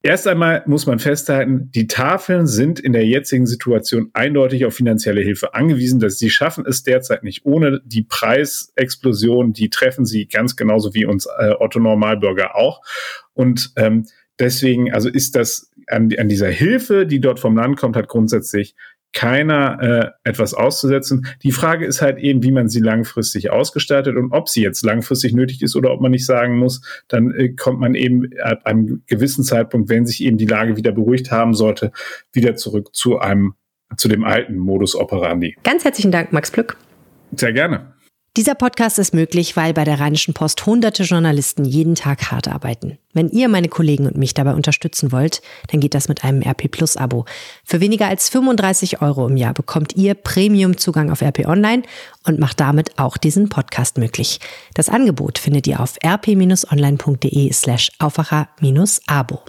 Erst 0.01 0.27
einmal 0.27 0.63
muss 0.65 0.85
man 0.85 0.99
festhalten, 0.99 1.71
die 1.71 1.87
Tafeln 1.87 2.47
sind 2.47 2.79
in 2.79 2.93
der 2.93 3.05
jetzigen 3.05 3.45
Situation 3.45 4.11
eindeutig 4.13 4.65
auf 4.65 4.73
finanzielle 4.73 5.21
Hilfe 5.21 5.53
angewiesen. 5.53 5.99
Dass 5.99 6.17
sie 6.17 6.29
schaffen 6.29 6.65
es 6.65 6.83
derzeit 6.83 7.23
nicht 7.23 7.45
ohne 7.45 7.81
die 7.83 8.03
Preisexplosion. 8.03 9.51
Die 9.51 9.69
treffen 9.69 10.05
sie 10.05 10.27
ganz 10.27 10.55
genauso 10.55 10.93
wie 10.93 11.05
uns 11.05 11.25
äh, 11.25 11.51
Otto 11.59 11.79
Normalbürger 11.79 12.55
auch. 12.55 12.81
Und 13.33 13.73
ähm, 13.75 14.05
deswegen, 14.39 14.93
also 14.93 15.09
ist 15.09 15.35
das 15.35 15.69
an, 15.87 16.09
an 16.17 16.29
dieser 16.29 16.49
Hilfe, 16.49 17.05
die 17.05 17.19
dort 17.19 17.41
vom 17.41 17.57
Land 17.57 17.77
kommt, 17.77 17.97
hat 17.97 18.07
grundsätzlich 18.07 18.75
keiner 19.13 19.81
äh, 19.81 20.29
etwas 20.29 20.53
auszusetzen. 20.53 21.25
Die 21.43 21.51
Frage 21.51 21.85
ist 21.85 22.01
halt 22.01 22.19
eben, 22.19 22.43
wie 22.43 22.51
man 22.51 22.69
sie 22.69 22.79
langfristig 22.79 23.49
ausgestaltet 23.49 24.15
und 24.15 24.31
ob 24.31 24.49
sie 24.49 24.61
jetzt 24.61 24.83
langfristig 24.83 25.33
nötig 25.33 25.61
ist 25.61 25.75
oder 25.75 25.91
ob 25.91 26.01
man 26.01 26.11
nicht 26.11 26.25
sagen 26.25 26.57
muss, 26.57 26.81
dann 27.07 27.33
äh, 27.33 27.49
kommt 27.49 27.79
man 27.79 27.95
eben 27.95 28.29
ab 28.41 28.65
einem 28.65 29.03
gewissen 29.07 29.43
Zeitpunkt, 29.43 29.89
wenn 29.89 30.05
sich 30.05 30.23
eben 30.23 30.37
die 30.37 30.45
Lage 30.45 30.77
wieder 30.77 30.91
beruhigt 30.91 31.31
haben 31.31 31.53
sollte, 31.53 31.91
wieder 32.31 32.55
zurück 32.55 32.95
zu 32.95 33.19
einem 33.19 33.53
zu 33.97 34.07
dem 34.07 34.23
alten 34.23 34.57
Modus 34.57 34.95
operandi. 34.95 35.55
Ganz 35.63 35.83
herzlichen 35.83 36.11
Dank, 36.11 36.31
Max 36.31 36.51
Plück. 36.51 36.77
Sehr 37.35 37.53
gerne. 37.53 37.93
Dieser 38.37 38.53
Podcast 38.53 38.99
ist 38.99 39.13
möglich, 39.13 39.57
weil 39.57 39.73
bei 39.73 39.83
der 39.83 39.99
Rheinischen 39.99 40.35
Post 40.35 40.65
hunderte 40.65 41.03
Journalisten 41.03 41.65
jeden 41.65 41.95
Tag 41.95 42.31
hart 42.31 42.47
arbeiten. 42.47 42.99
Wenn 43.11 43.29
ihr 43.29 43.49
meine 43.49 43.69
Kollegen 43.69 44.05
und 44.05 44.17
mich 44.17 44.35
dabei 44.35 44.53
unterstützen 44.53 45.11
wollt, 45.11 45.41
dann 45.67 45.79
geht 45.79 45.95
das 45.95 46.07
mit 46.07 46.23
einem 46.23 46.43
RP 46.43 46.69
Plus 46.69 46.95
Abo. 46.95 47.25
Für 47.65 47.81
weniger 47.81 48.07
als 48.07 48.29
35 48.29 49.01
Euro 49.01 49.27
im 49.27 49.35
Jahr 49.35 49.55
bekommt 49.55 49.95
ihr 49.95 50.13
Premium-Zugang 50.13 51.11
auf 51.11 51.21
RP 51.21 51.47
Online 51.47 51.81
und 52.23 52.39
macht 52.39 52.59
damit 52.59 52.99
auch 52.99 53.17
diesen 53.17 53.49
Podcast 53.49 53.97
möglich. 53.97 54.39
Das 54.75 54.89
Angebot 54.89 55.39
findet 55.39 55.65
ihr 55.65 55.79
auf 55.79 55.95
rp-online.de 56.05 57.51
slash 57.51 57.91
Aufwacher-Abo. 57.97 59.41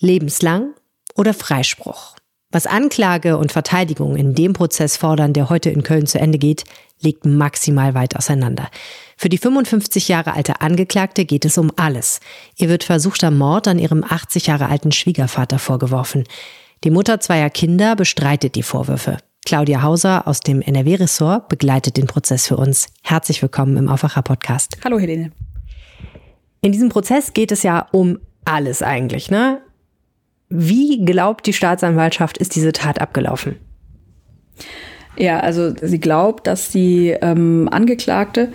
Lebenslang 0.00 0.74
oder 1.14 1.32
Freispruch? 1.32 2.16
Was 2.54 2.68
Anklage 2.68 3.36
und 3.36 3.50
Verteidigung 3.50 4.14
in 4.14 4.32
dem 4.32 4.52
Prozess 4.52 4.96
fordern, 4.96 5.32
der 5.32 5.50
heute 5.50 5.70
in 5.70 5.82
Köln 5.82 6.06
zu 6.06 6.20
Ende 6.20 6.38
geht, 6.38 6.62
liegt 7.00 7.26
maximal 7.26 7.94
weit 7.94 8.14
auseinander. 8.14 8.70
Für 9.16 9.28
die 9.28 9.38
55 9.38 10.06
Jahre 10.06 10.34
alte 10.34 10.60
Angeklagte 10.60 11.24
geht 11.24 11.44
es 11.44 11.58
um 11.58 11.72
alles. 11.74 12.20
Ihr 12.56 12.68
wird 12.68 12.84
versuchter 12.84 13.32
Mord 13.32 13.66
an 13.66 13.80
ihrem 13.80 14.04
80 14.04 14.46
Jahre 14.46 14.68
alten 14.68 14.92
Schwiegervater 14.92 15.58
vorgeworfen. 15.58 16.22
Die 16.84 16.92
Mutter 16.92 17.18
zweier 17.18 17.50
Kinder 17.50 17.96
bestreitet 17.96 18.54
die 18.54 18.62
Vorwürfe. 18.62 19.18
Claudia 19.44 19.82
Hauser 19.82 20.28
aus 20.28 20.38
dem 20.38 20.62
NRW-Ressort 20.62 21.48
begleitet 21.48 21.96
den 21.96 22.06
Prozess 22.06 22.46
für 22.46 22.56
uns. 22.56 22.86
Herzlich 23.02 23.42
willkommen 23.42 23.76
im 23.76 23.88
Aufwacher-Podcast. 23.88 24.76
Hallo 24.84 25.00
Helene. 25.00 25.32
In 26.60 26.70
diesem 26.70 26.88
Prozess 26.88 27.32
geht 27.32 27.50
es 27.50 27.64
ja 27.64 27.88
um 27.90 28.20
alles 28.44 28.80
eigentlich, 28.80 29.28
ne? 29.28 29.60
Wie 30.48 31.04
glaubt 31.04 31.46
die 31.46 31.52
Staatsanwaltschaft, 31.52 32.38
ist 32.38 32.54
diese 32.54 32.72
Tat 32.72 33.00
abgelaufen? 33.00 33.56
Ja, 35.16 35.40
also 35.40 35.74
sie 35.80 36.00
glaubt, 36.00 36.46
dass 36.46 36.70
die 36.70 37.16
ähm, 37.20 37.68
Angeklagte, 37.70 38.52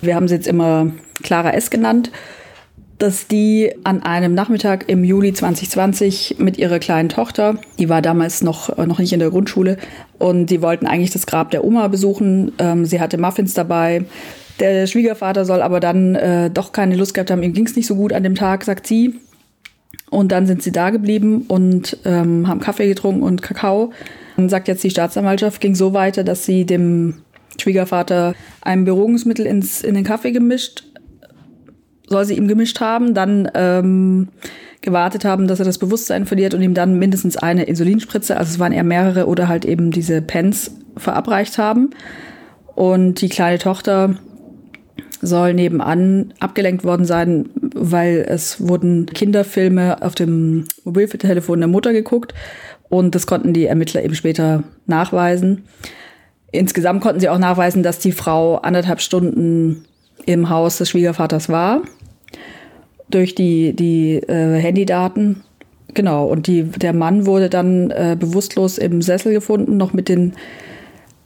wir 0.00 0.14
haben 0.14 0.28
sie 0.28 0.34
jetzt 0.34 0.46
immer 0.46 0.90
Clara 1.22 1.50
S. 1.52 1.70
genannt, 1.70 2.10
dass 2.98 3.28
die 3.28 3.72
an 3.84 4.02
einem 4.02 4.34
Nachmittag 4.34 4.88
im 4.88 5.04
Juli 5.04 5.32
2020 5.32 6.36
mit 6.38 6.58
ihrer 6.58 6.78
kleinen 6.78 7.08
Tochter, 7.08 7.56
die 7.78 7.88
war 7.88 8.02
damals 8.02 8.42
noch, 8.42 8.76
äh, 8.76 8.86
noch 8.86 8.98
nicht 8.98 9.12
in 9.12 9.20
der 9.20 9.30
Grundschule, 9.30 9.76
und 10.18 10.46
die 10.46 10.62
wollten 10.62 10.86
eigentlich 10.86 11.12
das 11.12 11.26
Grab 11.26 11.50
der 11.52 11.64
Oma 11.64 11.88
besuchen. 11.88 12.52
Ähm, 12.58 12.84
sie 12.84 13.00
hatte 13.00 13.18
Muffins 13.18 13.54
dabei. 13.54 14.04
Der 14.58 14.88
Schwiegervater 14.88 15.44
soll 15.44 15.62
aber 15.62 15.78
dann 15.78 16.16
äh, 16.16 16.50
doch 16.50 16.72
keine 16.72 16.96
Lust 16.96 17.14
gehabt 17.14 17.30
haben. 17.30 17.44
Ihm 17.44 17.52
ging 17.52 17.66
es 17.66 17.76
nicht 17.76 17.86
so 17.86 17.94
gut 17.94 18.12
an 18.12 18.24
dem 18.24 18.34
Tag, 18.34 18.64
sagt 18.64 18.88
sie. 18.88 19.20
Und 20.10 20.32
dann 20.32 20.46
sind 20.46 20.62
sie 20.62 20.72
da 20.72 20.90
geblieben 20.90 21.44
und 21.48 21.98
ähm, 22.04 22.48
haben 22.48 22.60
Kaffee 22.60 22.88
getrunken 22.88 23.22
und 23.22 23.42
Kakao. 23.42 23.92
Dann 24.36 24.48
sagt 24.48 24.68
jetzt 24.68 24.84
die 24.84 24.90
Staatsanwaltschaft, 24.90 25.60
ging 25.60 25.74
so 25.74 25.92
weiter, 25.92 26.24
dass 26.24 26.46
sie 26.46 26.64
dem 26.64 27.22
Schwiegervater 27.60 28.34
ein 28.62 28.84
Beruhigungsmittel 28.84 29.46
ins, 29.46 29.82
in 29.82 29.94
den 29.94 30.04
Kaffee 30.04 30.32
gemischt, 30.32 30.84
soll 32.06 32.24
sie 32.24 32.36
ihm 32.36 32.48
gemischt 32.48 32.80
haben, 32.80 33.14
dann 33.14 33.50
ähm, 33.54 34.28
gewartet 34.80 35.24
haben, 35.24 35.48
dass 35.48 35.58
er 35.58 35.64
das 35.64 35.78
Bewusstsein 35.78 36.24
verliert 36.24 36.54
und 36.54 36.62
ihm 36.62 36.74
dann 36.74 36.98
mindestens 36.98 37.36
eine 37.36 37.64
Insulinspritze, 37.64 38.36
also 38.36 38.50
es 38.50 38.58
waren 38.58 38.72
eher 38.72 38.84
mehrere, 38.84 39.26
oder 39.26 39.48
halt 39.48 39.64
eben 39.64 39.90
diese 39.90 40.22
Pens 40.22 40.70
verabreicht 40.96 41.58
haben. 41.58 41.90
Und 42.74 43.20
die 43.20 43.28
kleine 43.28 43.58
Tochter 43.58 44.14
soll 45.20 45.52
nebenan 45.52 46.32
abgelenkt 46.38 46.84
worden 46.84 47.04
sein, 47.04 47.48
weil 47.80 48.24
es 48.28 48.66
wurden 48.68 49.06
Kinderfilme 49.06 50.02
auf 50.02 50.14
dem 50.14 50.64
Mobiltelefon 50.84 51.58
der 51.60 51.68
Mutter 51.68 51.92
geguckt 51.92 52.34
und 52.88 53.14
das 53.14 53.26
konnten 53.26 53.52
die 53.52 53.66
Ermittler 53.66 54.04
eben 54.04 54.14
später 54.14 54.64
nachweisen. 54.86 55.64
Insgesamt 56.50 57.02
konnten 57.02 57.20
sie 57.20 57.28
auch 57.28 57.38
nachweisen, 57.38 57.82
dass 57.82 57.98
die 57.98 58.12
Frau 58.12 58.56
anderthalb 58.56 59.00
Stunden 59.00 59.84
im 60.26 60.48
Haus 60.48 60.78
des 60.78 60.90
Schwiegervaters 60.90 61.48
war 61.48 61.82
durch 63.10 63.34
die, 63.34 63.74
die 63.74 64.16
äh, 64.16 64.58
Handydaten. 64.58 65.42
Genau, 65.94 66.26
und 66.26 66.46
die, 66.46 66.64
der 66.64 66.92
Mann 66.92 67.26
wurde 67.26 67.48
dann 67.48 67.90
äh, 67.90 68.16
bewusstlos 68.18 68.78
im 68.78 69.00
Sessel 69.00 69.32
gefunden, 69.32 69.76
noch 69.76 69.92
mit 69.92 70.08
den 70.08 70.34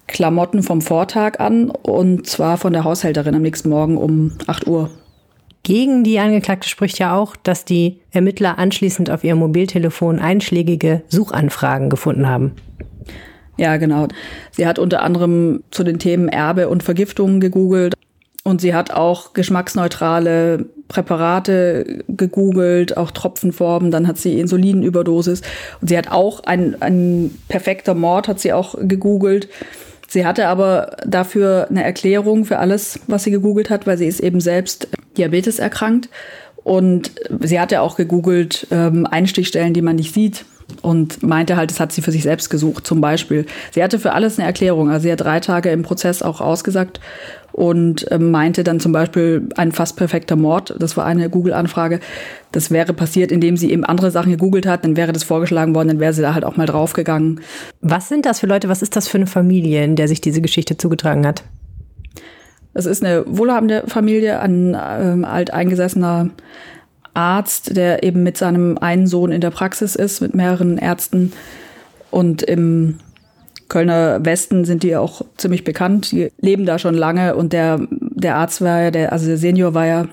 Klamotten 0.06 0.62
vom 0.62 0.80
Vortag 0.80 1.40
an 1.40 1.70
und 1.70 2.26
zwar 2.26 2.58
von 2.58 2.72
der 2.72 2.84
Haushälterin 2.84 3.34
am 3.34 3.42
nächsten 3.42 3.70
Morgen 3.70 3.96
um 3.96 4.32
8 4.46 4.66
Uhr. 4.66 4.90
Gegen 5.62 6.02
die 6.02 6.18
Angeklagte 6.18 6.68
spricht 6.68 6.98
ja 6.98 7.16
auch, 7.16 7.36
dass 7.36 7.64
die 7.64 8.00
Ermittler 8.10 8.58
anschließend 8.58 9.10
auf 9.10 9.22
ihrem 9.22 9.38
Mobiltelefon 9.38 10.18
einschlägige 10.18 11.02
Suchanfragen 11.08 11.88
gefunden 11.88 12.28
haben. 12.28 12.52
Ja, 13.58 13.76
genau. 13.76 14.08
Sie 14.50 14.66
hat 14.66 14.78
unter 14.78 15.02
anderem 15.02 15.62
zu 15.70 15.84
den 15.84 15.98
Themen 15.98 16.28
Erbe 16.28 16.68
und 16.68 16.82
Vergiftung 16.82 17.38
gegoogelt 17.38 17.94
und 18.44 18.60
sie 18.60 18.74
hat 18.74 18.90
auch 18.90 19.34
geschmacksneutrale 19.34 20.66
Präparate 20.88 22.02
gegoogelt, 22.08 22.96
auch 22.96 23.12
Tropfenformen, 23.12 23.92
dann 23.92 24.08
hat 24.08 24.18
sie 24.18 24.40
Insulinüberdosis 24.40 25.42
und 25.80 25.88
sie 25.88 25.96
hat 25.96 26.10
auch 26.10 26.42
ein, 26.44 26.80
ein 26.82 27.30
perfekter 27.48 27.94
Mord 27.94 28.26
hat 28.26 28.40
sie 28.40 28.52
auch 28.52 28.74
gegoogelt. 28.80 29.48
Sie 30.08 30.26
hatte 30.26 30.48
aber 30.48 30.96
dafür 31.06 31.68
eine 31.70 31.84
Erklärung 31.84 32.44
für 32.44 32.58
alles, 32.58 32.98
was 33.06 33.22
sie 33.22 33.30
gegoogelt 33.30 33.70
hat, 33.70 33.86
weil 33.86 33.96
sie 33.96 34.06
ist 34.06 34.20
eben 34.20 34.40
selbst 34.40 34.88
Diabetes 35.16 35.58
erkrankt. 35.58 36.08
Und 36.64 37.12
sie 37.40 37.58
hatte 37.58 37.80
auch 37.80 37.96
gegoogelt 37.96 38.68
ähm, 38.70 39.06
Einstichstellen, 39.06 39.74
die 39.74 39.82
man 39.82 39.96
nicht 39.96 40.14
sieht 40.14 40.44
und 40.80 41.22
meinte 41.22 41.56
halt, 41.56 41.70
das 41.70 41.80
hat 41.80 41.92
sie 41.92 42.02
für 42.02 42.12
sich 42.12 42.22
selbst 42.22 42.48
gesucht, 42.48 42.86
zum 42.86 43.00
Beispiel. 43.00 43.46
Sie 43.72 43.82
hatte 43.82 43.98
für 43.98 44.12
alles 44.12 44.38
eine 44.38 44.46
Erklärung. 44.46 44.90
Also 44.90 45.04
sie 45.04 45.12
hat 45.12 45.20
drei 45.20 45.40
Tage 45.40 45.70
im 45.70 45.82
Prozess 45.82 46.22
auch 46.22 46.40
ausgesagt 46.40 47.00
und 47.52 48.06
ähm, 48.10 48.30
meinte 48.30 48.64
dann 48.64 48.80
zum 48.80 48.92
Beispiel 48.92 49.48
ein 49.56 49.72
fast 49.72 49.96
perfekter 49.96 50.36
Mord. 50.36 50.74
Das 50.78 50.96
war 50.96 51.04
eine 51.04 51.28
Google-Anfrage. 51.28 52.00
Das 52.50 52.70
wäre 52.70 52.94
passiert, 52.94 53.30
indem 53.30 53.56
sie 53.56 53.70
eben 53.70 53.84
andere 53.84 54.10
Sachen 54.10 54.32
gegoogelt 54.32 54.66
hat. 54.66 54.84
Dann 54.84 54.96
wäre 54.96 55.12
das 55.12 55.24
vorgeschlagen 55.24 55.74
worden, 55.74 55.88
dann 55.88 56.00
wäre 56.00 56.12
sie 56.12 56.22
da 56.22 56.34
halt 56.34 56.44
auch 56.44 56.56
mal 56.56 56.66
draufgegangen. 56.66 57.40
Was 57.80 58.08
sind 58.08 58.24
das 58.24 58.40
für 58.40 58.46
Leute? 58.46 58.68
Was 58.68 58.82
ist 58.82 58.96
das 58.96 59.08
für 59.08 59.18
eine 59.18 59.26
Familie, 59.26 59.84
in 59.84 59.96
der 59.96 60.08
sich 60.08 60.20
diese 60.20 60.40
Geschichte 60.40 60.76
zugetragen 60.76 61.26
hat? 61.26 61.44
Es 62.74 62.86
ist 62.86 63.04
eine 63.04 63.24
wohlhabende 63.26 63.84
Familie, 63.86 64.40
ein 64.40 64.76
ähm, 64.78 65.24
alteingesessener 65.24 66.30
Arzt, 67.14 67.76
der 67.76 68.02
eben 68.02 68.22
mit 68.22 68.38
seinem 68.38 68.78
einen 68.78 69.06
Sohn 69.06 69.32
in 69.32 69.40
der 69.40 69.50
Praxis 69.50 69.94
ist, 69.94 70.20
mit 70.20 70.34
mehreren 70.34 70.78
Ärzten 70.78 71.32
und 72.10 72.42
im 72.42 72.98
Kölner 73.68 74.22
Westen 74.24 74.66
sind 74.66 74.82
die 74.82 74.96
auch 74.96 75.22
ziemlich 75.38 75.64
bekannt. 75.64 76.12
Die 76.12 76.30
leben 76.40 76.66
da 76.66 76.78
schon 76.78 76.94
lange 76.94 77.34
und 77.34 77.54
der, 77.54 77.80
der 77.90 78.36
Arzt 78.36 78.60
war 78.60 78.82
ja, 78.82 78.90
der, 78.90 79.12
also 79.12 79.26
der 79.26 79.38
Senior 79.38 79.72
war 79.72 79.86
ja 79.86 80.06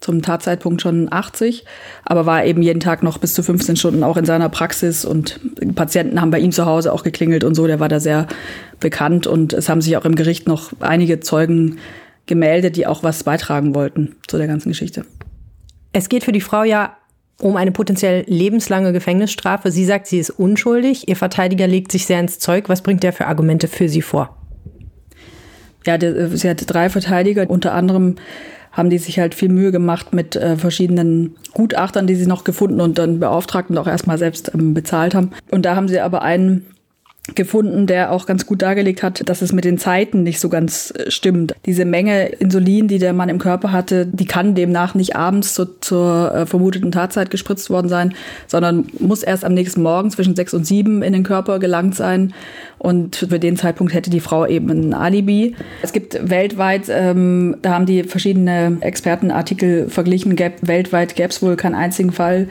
zum 0.00 0.22
Tatzeitpunkt 0.22 0.82
schon 0.82 1.12
80, 1.12 1.64
aber 2.04 2.26
war 2.26 2.44
eben 2.44 2.62
jeden 2.62 2.80
Tag 2.80 3.02
noch 3.02 3.18
bis 3.18 3.34
zu 3.34 3.42
15 3.42 3.76
Stunden 3.76 4.02
auch 4.02 4.16
in 4.16 4.24
seiner 4.24 4.48
Praxis 4.48 5.04
und 5.04 5.40
Patienten 5.74 6.20
haben 6.20 6.30
bei 6.30 6.40
ihm 6.40 6.52
zu 6.52 6.66
Hause 6.66 6.92
auch 6.92 7.04
geklingelt 7.04 7.44
und 7.44 7.54
so. 7.54 7.66
Der 7.66 7.80
war 7.80 7.88
da 7.88 8.00
sehr 8.00 8.26
bekannt 8.80 9.26
und 9.26 9.52
es 9.52 9.68
haben 9.68 9.80
sich 9.80 9.96
auch 9.96 10.04
im 10.04 10.16
Gericht 10.16 10.48
noch 10.48 10.72
einige 10.80 11.20
Zeugen 11.20 11.78
gemeldet, 12.26 12.76
die 12.76 12.86
auch 12.86 13.02
was 13.02 13.24
beitragen 13.24 13.74
wollten 13.74 14.16
zu 14.26 14.38
der 14.38 14.46
ganzen 14.46 14.68
Geschichte. 14.68 15.04
Es 15.92 16.08
geht 16.08 16.24
für 16.24 16.32
die 16.32 16.40
Frau 16.40 16.62
ja 16.64 16.96
um 17.40 17.56
eine 17.56 17.72
potenziell 17.72 18.24
lebenslange 18.28 18.92
Gefängnisstrafe. 18.92 19.70
Sie 19.70 19.84
sagt, 19.84 20.06
sie 20.06 20.18
ist 20.18 20.30
unschuldig. 20.30 21.08
Ihr 21.08 21.16
Verteidiger 21.16 21.66
legt 21.66 21.90
sich 21.90 22.06
sehr 22.06 22.20
ins 22.20 22.38
Zeug. 22.38 22.68
Was 22.68 22.82
bringt 22.82 23.02
der 23.02 23.12
für 23.12 23.26
Argumente 23.26 23.66
für 23.68 23.88
sie 23.88 24.02
vor? 24.02 24.36
Ja, 25.84 25.98
sie 26.00 26.48
hatte 26.48 26.66
drei 26.66 26.88
Verteidiger. 26.88 27.50
Unter 27.50 27.72
anderem 27.72 28.16
haben 28.70 28.90
die 28.90 28.98
sich 28.98 29.18
halt 29.18 29.34
viel 29.34 29.48
Mühe 29.48 29.72
gemacht 29.72 30.14
mit 30.14 30.36
äh, 30.36 30.56
verschiedenen 30.56 31.36
Gutachtern, 31.52 32.06
die 32.06 32.14
sie 32.14 32.26
noch 32.26 32.44
gefunden 32.44 32.80
und 32.80 32.98
dann 32.98 33.20
beauftragt 33.20 33.70
und 33.70 33.78
auch 33.78 33.86
erstmal 33.86 34.18
selbst 34.18 34.52
ähm, 34.54 34.72
bezahlt 34.72 35.14
haben. 35.14 35.32
Und 35.50 35.66
da 35.66 35.76
haben 35.76 35.88
sie 35.88 36.00
aber 36.00 36.22
einen 36.22 36.66
gefunden, 37.36 37.86
der 37.86 38.10
auch 38.10 38.26
ganz 38.26 38.46
gut 38.46 38.62
dargelegt 38.62 39.04
hat, 39.04 39.28
dass 39.28 39.42
es 39.42 39.52
mit 39.52 39.64
den 39.64 39.78
Zeiten 39.78 40.24
nicht 40.24 40.40
so 40.40 40.48
ganz 40.48 40.92
äh, 40.96 41.08
stimmt. 41.08 41.54
Diese 41.66 41.84
Menge 41.84 42.26
Insulin, 42.26 42.88
die 42.88 42.98
der 42.98 43.12
Mann 43.12 43.28
im 43.28 43.38
Körper 43.38 43.70
hatte, 43.70 44.06
die 44.06 44.24
kann 44.24 44.56
demnach 44.56 44.96
nicht 44.96 45.14
abends 45.14 45.54
zu, 45.54 45.66
zur 45.80 46.34
äh, 46.34 46.46
vermuteten 46.46 46.90
Tatzeit 46.90 47.30
gespritzt 47.30 47.70
worden 47.70 47.88
sein, 47.88 48.14
sondern 48.48 48.86
muss 48.98 49.22
erst 49.22 49.44
am 49.44 49.54
nächsten 49.54 49.82
Morgen 49.82 50.10
zwischen 50.10 50.34
sechs 50.34 50.52
und 50.52 50.66
sieben 50.66 51.02
in 51.02 51.12
den 51.12 51.22
Körper 51.22 51.60
gelangt 51.60 51.94
sein. 51.94 52.34
Und 52.78 53.14
für 53.14 53.38
den 53.38 53.56
Zeitpunkt 53.56 53.94
hätte 53.94 54.10
die 54.10 54.18
Frau 54.18 54.44
eben 54.44 54.68
ein 54.70 54.92
Alibi. 54.92 55.54
Es 55.82 55.92
gibt 55.92 56.28
weltweit, 56.28 56.88
ähm, 56.88 57.56
da 57.62 57.74
haben 57.74 57.86
die 57.86 58.02
verschiedene 58.02 58.78
Expertenartikel 58.80 59.88
verglichen, 59.88 60.34
gäb, 60.34 60.54
weltweit 60.62 61.14
gäbe 61.14 61.28
es 61.28 61.40
wohl 61.40 61.54
keinen 61.54 61.76
einzigen 61.76 62.10
Fall, 62.10 62.48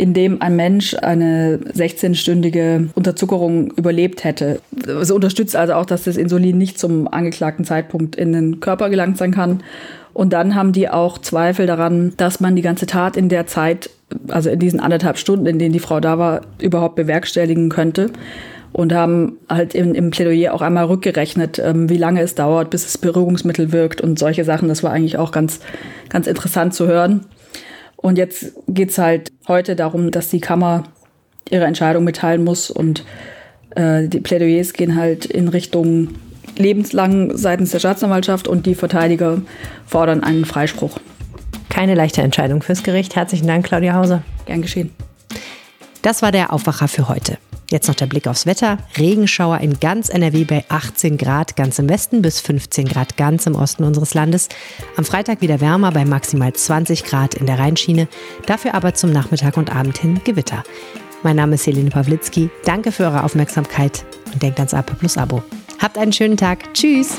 in 0.00 0.14
dem 0.14 0.40
ein 0.40 0.56
Mensch 0.56 0.94
eine 0.94 1.58
16-stündige 1.58 2.88
Unterzuckerung 2.94 3.70
überlebt 3.72 4.24
hätte. 4.24 4.60
Es 4.86 5.10
unterstützt 5.10 5.54
also 5.54 5.74
auch, 5.74 5.84
dass 5.84 6.04
das 6.04 6.16
Insulin 6.16 6.56
nicht 6.56 6.78
zum 6.78 7.06
angeklagten 7.06 7.66
Zeitpunkt 7.66 8.16
in 8.16 8.32
den 8.32 8.60
Körper 8.60 8.88
gelangt 8.88 9.18
sein 9.18 9.30
kann. 9.30 9.62
Und 10.14 10.32
dann 10.32 10.54
haben 10.54 10.72
die 10.72 10.88
auch 10.88 11.18
Zweifel 11.18 11.66
daran, 11.66 12.14
dass 12.16 12.40
man 12.40 12.56
die 12.56 12.62
ganze 12.62 12.86
Tat 12.86 13.18
in 13.18 13.28
der 13.28 13.46
Zeit, 13.46 13.90
also 14.28 14.48
in 14.48 14.58
diesen 14.58 14.80
anderthalb 14.80 15.18
Stunden, 15.18 15.44
in 15.44 15.58
denen 15.58 15.74
die 15.74 15.80
Frau 15.80 16.00
da 16.00 16.18
war, 16.18 16.40
überhaupt 16.62 16.96
bewerkstelligen 16.96 17.68
könnte. 17.68 18.10
Und 18.72 18.94
haben 18.94 19.36
halt 19.50 19.74
im, 19.74 19.94
im 19.94 20.10
Plädoyer 20.10 20.54
auch 20.54 20.62
einmal 20.62 20.86
rückgerechnet, 20.86 21.58
ähm, 21.58 21.90
wie 21.90 21.98
lange 21.98 22.22
es 22.22 22.34
dauert, 22.36 22.70
bis 22.70 22.84
das 22.84 22.96
Beruhigungsmittel 22.96 23.72
wirkt 23.72 24.00
und 24.00 24.18
solche 24.18 24.44
Sachen. 24.44 24.68
Das 24.68 24.82
war 24.82 24.92
eigentlich 24.92 25.18
auch 25.18 25.30
ganz, 25.30 25.60
ganz 26.08 26.26
interessant 26.26 26.72
zu 26.72 26.86
hören. 26.86 27.26
Und 28.00 28.16
jetzt 28.16 28.52
geht's 28.66 28.98
halt 28.98 29.30
heute 29.46 29.76
darum, 29.76 30.10
dass 30.10 30.30
die 30.30 30.40
Kammer 30.40 30.84
ihre 31.50 31.64
Entscheidung 31.64 32.04
mitteilen 32.04 32.44
muss 32.44 32.70
und 32.70 33.04
äh, 33.76 34.08
die 34.08 34.20
Plädoyers 34.20 34.72
gehen 34.72 34.96
halt 34.96 35.26
in 35.26 35.48
Richtung 35.48 36.08
lebenslang 36.56 37.36
seitens 37.36 37.72
der 37.72 37.78
Staatsanwaltschaft 37.78 38.48
und 38.48 38.66
die 38.66 38.74
Verteidiger 38.74 39.42
fordern 39.86 40.22
einen 40.22 40.44
Freispruch. 40.44 40.98
Keine 41.68 41.94
leichte 41.94 42.22
Entscheidung 42.22 42.62
fürs 42.62 42.82
Gericht. 42.82 43.16
Herzlichen 43.16 43.46
Dank, 43.46 43.66
Claudia 43.66 43.94
Hauser. 43.94 44.22
Gern 44.46 44.62
geschehen. 44.62 44.90
Das 46.02 46.22
war 46.22 46.32
der 46.32 46.52
Aufwacher 46.52 46.88
für 46.88 47.08
heute. 47.08 47.38
Jetzt 47.70 47.86
noch 47.86 47.94
der 47.94 48.06
Blick 48.06 48.26
aufs 48.26 48.46
Wetter. 48.46 48.78
Regenschauer 48.98 49.58
in 49.58 49.78
ganz 49.78 50.08
NRW 50.08 50.44
bei 50.44 50.64
18 50.68 51.16
Grad 51.16 51.54
ganz 51.54 51.78
im 51.78 51.88
Westen 51.88 52.20
bis 52.20 52.40
15 52.40 52.88
Grad 52.88 53.16
ganz 53.16 53.46
im 53.46 53.54
Osten 53.54 53.84
unseres 53.84 54.12
Landes. 54.12 54.48
Am 54.96 55.04
Freitag 55.04 55.40
wieder 55.40 55.60
wärmer 55.60 55.92
bei 55.92 56.04
maximal 56.04 56.52
20 56.52 57.04
Grad 57.04 57.34
in 57.34 57.46
der 57.46 57.60
Rheinschiene. 57.60 58.08
Dafür 58.46 58.74
aber 58.74 58.94
zum 58.94 59.12
Nachmittag 59.12 59.56
und 59.56 59.74
Abend 59.74 59.98
hin 59.98 60.20
Gewitter. 60.24 60.64
Mein 61.22 61.36
Name 61.36 61.54
ist 61.54 61.66
Helene 61.66 61.90
Pawlitzki. 61.90 62.50
Danke 62.64 62.90
für 62.90 63.04
eure 63.04 63.22
Aufmerksamkeit 63.22 64.04
und 64.32 64.42
denkt 64.42 64.58
ans 64.58 64.74
AP 64.74 64.98
Plus 64.98 65.16
Abo. 65.16 65.42
Habt 65.78 65.96
einen 65.96 66.12
schönen 66.12 66.36
Tag. 66.36 66.74
Tschüss. 66.74 67.18